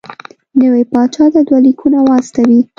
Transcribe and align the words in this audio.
نوي 0.59 0.83
پاچا 0.91 1.25
ته 1.33 1.39
دوه 1.47 1.59
لیکونه 1.65 1.99
واستوي. 2.03 2.59